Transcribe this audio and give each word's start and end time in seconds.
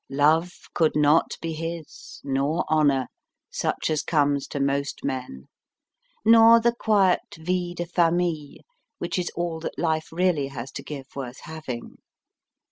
Love 0.09 0.53
could 0.73 0.95
not 0.95 1.37
be 1.43 1.53
his, 1.53 2.21
nor 2.23 2.65
honour, 2.73 3.05
such 3.51 3.87
as 3.91 4.01
comes 4.01 4.47
to 4.47 4.59
most 4.59 5.03
men, 5.03 5.47
nor 6.25 6.59
the 6.59 6.73
quiet 6.73 7.21
vie 7.37 7.75
de 7.75 7.85
famille, 7.85 8.63
which 8.97 9.19
is 9.19 9.29
all 9.35 9.59
that 9.59 9.77
life 9.77 10.11
really 10.11 10.47
has 10.47 10.71
to 10.71 10.81
give 10.81 11.05
worth 11.15 11.41
having. 11.41 11.99